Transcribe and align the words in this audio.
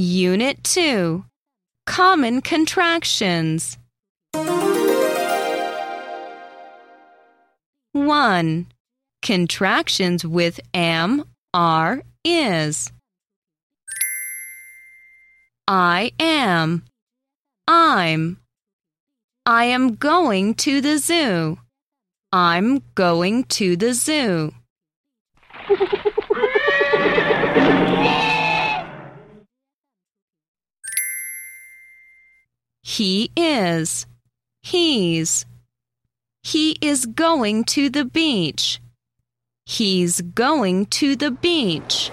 Unit 0.00 0.62
2 0.62 1.24
Common 1.84 2.40
Contractions 2.40 3.78
1. 7.90 8.66
Contractions 9.22 10.24
with 10.24 10.60
am, 10.72 11.24
are, 11.52 12.04
is. 12.24 12.92
I 15.66 16.12
am. 16.20 16.84
I'm. 17.66 18.38
I 19.44 19.64
am 19.64 19.96
going 19.96 20.54
to 20.54 20.80
the 20.80 20.98
zoo. 20.98 21.58
I'm 22.32 22.84
going 22.94 23.42
to 23.58 23.74
the 23.74 23.94
zoo. 23.94 24.54
He 32.88 33.30
is. 33.36 34.06
He's. 34.62 35.44
He 36.42 36.78
is 36.80 37.04
going 37.04 37.64
to 37.64 37.90
the 37.90 38.06
beach. 38.06 38.80
He's 39.66 40.22
going 40.22 40.86
to 40.86 41.14
the 41.14 41.30
beach. 41.30 42.10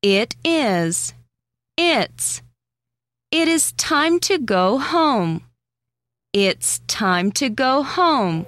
It 0.00 0.36
is. 0.44 1.12
It's. 1.76 2.40
It 3.32 3.48
is 3.48 3.72
time 3.72 4.20
to 4.20 4.38
go 4.38 4.78
home. 4.78 5.42
It's 6.32 6.78
time 6.86 7.32
to 7.32 7.48
go 7.48 7.82
home. 7.82 8.46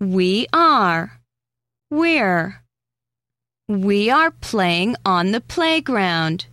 We 0.00 0.46
are. 0.52 1.20
We're. 1.90 2.62
We 3.66 4.10
are 4.10 4.30
playing 4.30 4.94
on 5.04 5.32
the 5.32 5.40
playground. 5.40 6.46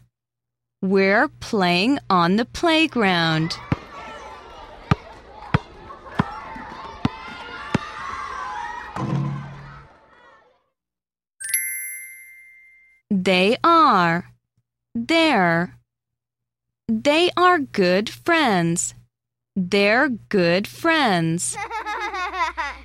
We're 0.81 1.27
playing 1.27 1.99
on 2.09 2.37
the 2.37 2.45
playground. 2.45 3.55
They 13.11 13.57
are. 13.63 14.31
They're. 14.95 15.77
They 16.87 17.29
are 17.37 17.59
good 17.59 18.09
friends. 18.09 18.95
They're 19.55 20.09
good 20.09 20.67
friends. 20.67 21.55